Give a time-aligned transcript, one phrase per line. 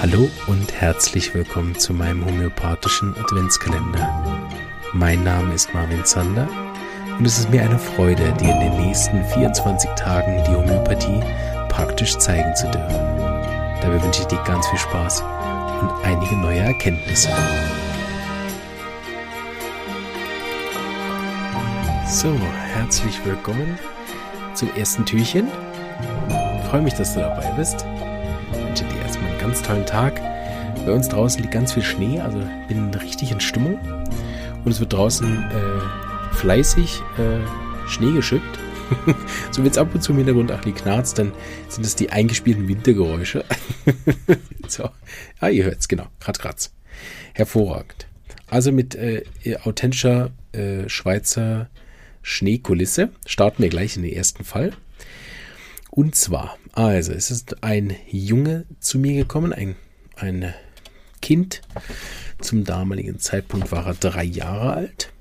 [0.00, 4.48] Hallo und herzlich willkommen zu meinem homöopathischen Adventskalender.
[4.92, 6.48] Mein Name ist Marvin Zander
[7.18, 11.20] und es ist mir eine Freude, dir in den nächsten 24 Tagen die Homöopathie
[11.68, 12.94] praktisch zeigen zu dürfen.
[13.82, 15.22] Dabei wünsche ich dir ganz viel Spaß
[15.80, 17.30] und einige neue Erkenntnisse.
[22.06, 22.32] So,
[22.74, 23.76] herzlich willkommen
[24.54, 25.48] zum ersten Türchen.
[26.60, 27.84] Ich freue mich, dass du dabei bist.
[29.44, 30.22] Ganz tollen Tag.
[30.86, 33.78] Bei uns draußen liegt ganz viel Schnee, also bin richtig in Stimmung.
[34.64, 38.58] Und es wird draußen äh, fleißig äh, Schnee geschippt.
[39.50, 41.32] so wenn es ab und zu im Hintergrund auch die knarzt, dann
[41.68, 43.44] sind es die eingespielten Wintergeräusche.
[44.66, 44.88] so,
[45.40, 46.06] ah, ihr hört es, genau.
[46.20, 46.72] Kratz, kratz.
[47.34, 48.06] Hervorragend.
[48.46, 49.24] Also mit äh,
[49.64, 51.68] authentischer äh, Schweizer
[52.22, 54.72] Schneekulisse starten wir gleich in den ersten Fall.
[55.96, 59.76] Und zwar, also es ist ein Junge zu mir gekommen, ein,
[60.16, 60.52] ein
[61.22, 61.62] Kind.
[62.40, 65.12] Zum damaligen Zeitpunkt war er drei Jahre alt.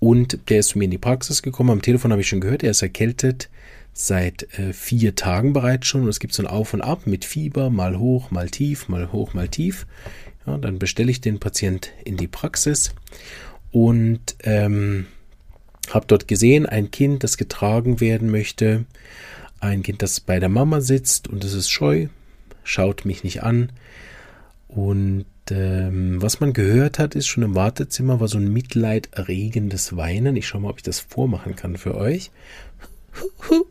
[0.00, 1.70] Und der ist zu mir in die Praxis gekommen.
[1.70, 3.50] Am Telefon habe ich schon gehört, er ist erkältet
[3.92, 6.02] seit äh, vier Tagen bereits schon.
[6.02, 9.12] Und es gibt so ein Auf und Ab mit Fieber, mal hoch, mal tief, mal
[9.12, 9.86] hoch, mal tief.
[10.44, 12.94] Ja, dann bestelle ich den Patient in die Praxis
[13.70, 15.06] und ähm,
[15.94, 18.84] habe dort gesehen, ein Kind, das getragen werden möchte,
[19.60, 22.08] ein Kind, das bei der Mama sitzt und es ist scheu,
[22.64, 23.72] schaut mich nicht an.
[24.68, 30.36] Und ähm, was man gehört hat, ist schon im Wartezimmer war so ein mitleiderregendes Weinen.
[30.36, 32.30] Ich schaue mal, ob ich das vormachen kann für euch.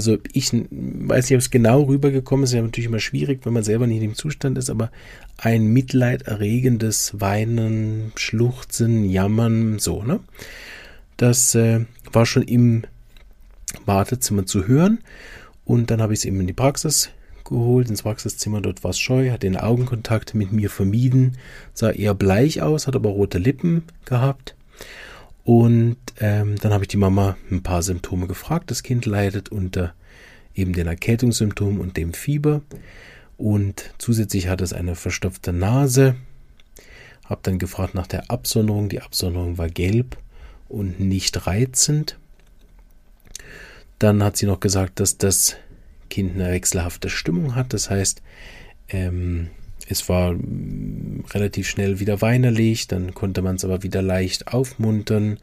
[0.00, 2.50] Also ich weiß nicht, ob es genau rübergekommen ist.
[2.52, 4.90] Ist ja natürlich immer schwierig, wenn man selber nicht dem Zustand ist, aber
[5.36, 10.20] ein mitleiderregendes Weinen, Schluchzen, Jammern, so, ne?
[11.18, 12.84] Das äh, war schon im
[13.84, 15.00] Wartezimmer zu hören.
[15.66, 17.10] Und dann habe ich es eben in die Praxis
[17.44, 18.62] geholt, ins Praxiszimmer.
[18.62, 21.36] Dort war es scheu, hat den Augenkontakt mit mir vermieden,
[21.74, 24.54] sah eher bleich aus, hat aber rote Lippen gehabt.
[25.50, 28.70] Und ähm, dann habe ich die Mama ein paar Symptome gefragt.
[28.70, 29.94] Das Kind leidet unter
[30.54, 32.62] eben den Erkältungssymptomen und dem Fieber.
[33.36, 36.14] Und zusätzlich hat es eine verstopfte Nase.
[37.24, 38.88] Habe dann gefragt nach der Absonderung.
[38.90, 40.16] Die Absonderung war gelb
[40.68, 42.16] und nicht reizend.
[43.98, 45.56] Dann hat sie noch gesagt, dass das
[46.10, 47.72] Kind eine wechselhafte Stimmung hat.
[47.72, 48.22] Das heißt,
[48.88, 49.50] ähm,
[49.90, 55.38] es war mm, relativ schnell wieder weinerlich, dann konnte man es aber wieder leicht aufmuntern.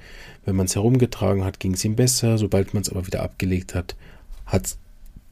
[0.46, 2.38] Wenn man es herumgetragen hat, ging es ihm besser.
[2.38, 3.96] Sobald man es aber wieder abgelegt hat,
[4.46, 4.78] hat es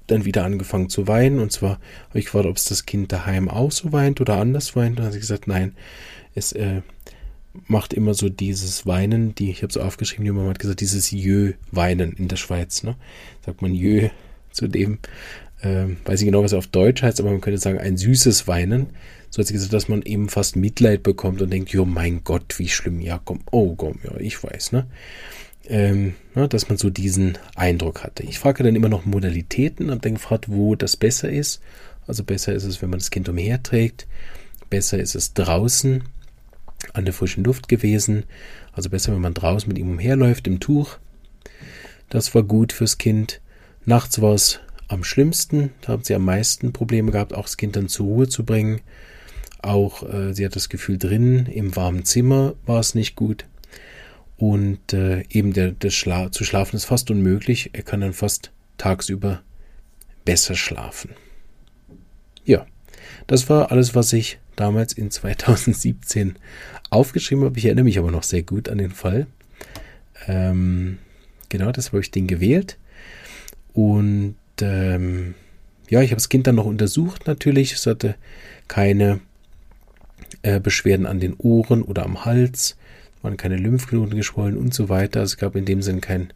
[0.07, 1.39] dann wieder angefangen zu weinen.
[1.39, 4.75] Und zwar habe ich gefragt, ob es das Kind daheim auch so weint oder anders
[4.75, 4.99] weint.
[4.99, 5.73] Dann hat sie gesagt, nein,
[6.35, 6.81] es äh,
[7.67, 11.11] macht immer so dieses Weinen, die ich habe so aufgeschrieben, die Mama hat gesagt, dieses
[11.11, 12.83] Jö-Weinen in der Schweiz.
[12.83, 12.95] Ne?
[13.45, 14.09] Sagt man Jö
[14.51, 14.99] zu dem,
[15.61, 18.47] ähm, weiß ich genau, was er auf Deutsch heißt, aber man könnte sagen, ein süßes
[18.47, 18.87] Weinen.
[19.29, 22.57] So hat sie gesagt, dass man eben fast Mitleid bekommt und denkt, jo mein Gott,
[22.59, 24.87] wie schlimm, ja komm, oh komm, ja, ich weiß, ne?
[25.67, 28.23] Ähm, ja, dass man so diesen Eindruck hatte.
[28.23, 31.59] Ich frage dann immer noch Modalitäten, habe dann gefragt, wo das besser ist.
[32.07, 34.07] Also besser ist es, wenn man das Kind umherträgt.
[34.69, 36.03] Besser ist es draußen
[36.93, 38.25] an der frischen Luft gewesen.
[38.73, 40.97] Also besser, wenn man draußen mit ihm umherläuft im Tuch.
[42.09, 43.41] Das war gut fürs Kind.
[43.85, 45.71] Nachts war es am schlimmsten.
[45.81, 48.81] Da haben sie am meisten Probleme gehabt, auch das Kind dann zur Ruhe zu bringen.
[49.61, 53.45] Auch äh, sie hat das Gefühl drin, im warmen Zimmer war es nicht gut.
[54.37, 57.71] Und äh, eben der, der Schla zu schlafen ist fast unmöglich.
[57.73, 59.41] Er kann dann fast tagsüber
[60.25, 61.11] besser schlafen.
[62.43, 62.65] Ja,
[63.27, 66.35] das war alles, was ich damals in 2017
[66.89, 67.57] aufgeschrieben habe.
[67.57, 69.27] Ich erinnere mich aber noch sehr gut an den Fall.
[70.27, 70.99] Ähm,
[71.49, 72.77] genau, das habe ich den gewählt.
[73.73, 75.35] Und ähm,
[75.89, 77.73] ja, ich habe das Kind dann noch untersucht natürlich.
[77.73, 78.15] Es hatte
[78.67, 79.19] keine
[80.41, 82.77] äh, Beschwerden an den Ohren oder am Hals,
[83.17, 85.21] es waren keine Lymphknoten geschwollen und so weiter.
[85.21, 86.33] Es gab in dem Sinn keinen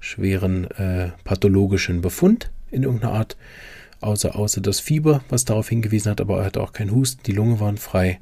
[0.00, 3.36] schweren äh, pathologischen Befund in irgendeiner Art,
[4.00, 7.32] außer, außer das Fieber, was darauf hingewiesen hat, aber er hatte auch keinen Husten, die
[7.32, 8.18] Lunge waren frei,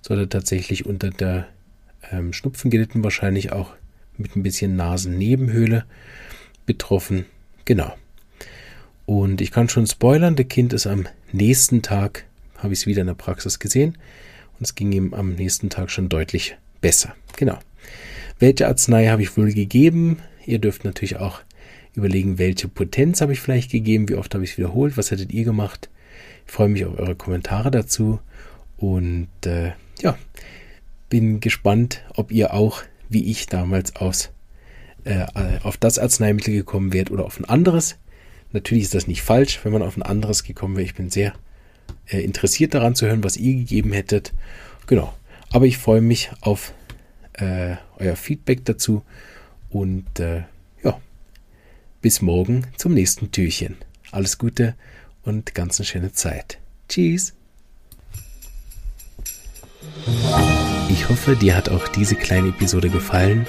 [0.00, 1.48] so hat er tatsächlich unter der
[2.12, 3.72] ähm, Schnupfen gelitten, wahrscheinlich auch
[4.16, 5.84] mit ein bisschen Nasennebenhöhle
[6.66, 7.26] betroffen.
[7.64, 7.94] Genau.
[9.06, 12.24] Und ich kann schon spoilern, der Kind ist am nächsten Tag,
[12.58, 13.98] habe ich es wieder in der Praxis gesehen,
[14.58, 17.14] und es ging ihm am nächsten Tag schon deutlich besser.
[17.36, 17.58] Genau.
[18.38, 20.18] Welche Arznei habe ich wohl gegeben?
[20.46, 21.40] Ihr dürft natürlich auch
[21.94, 25.32] überlegen, welche Potenz habe ich vielleicht gegeben, wie oft habe ich es wiederholt, was hättet
[25.32, 25.88] ihr gemacht?
[26.46, 28.20] Ich freue mich auf eure Kommentare dazu.
[28.76, 30.18] Und äh, ja,
[31.08, 34.30] bin gespannt, ob ihr auch, wie ich damals aus,
[35.04, 35.26] äh,
[35.62, 37.96] auf das Arzneimittel gekommen wärt oder auf ein anderes.
[38.54, 40.86] Natürlich ist das nicht falsch, wenn man auf ein anderes gekommen wäre.
[40.86, 41.34] Ich bin sehr
[42.06, 44.32] äh, interessiert daran zu hören, was ihr gegeben hättet.
[44.86, 45.12] Genau.
[45.50, 46.72] Aber ich freue mich auf
[47.32, 49.02] äh, euer Feedback dazu
[49.70, 50.44] und äh,
[50.84, 51.00] ja,
[52.00, 53.76] bis morgen zum nächsten Türchen.
[54.12, 54.76] Alles Gute
[55.24, 56.58] und ganz eine schöne Zeit.
[56.88, 57.34] Tschüss.
[60.90, 63.48] Ich hoffe, dir hat auch diese kleine Episode gefallen